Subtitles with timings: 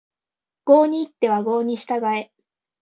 [0.63, 2.31] 郷に入っては郷に従え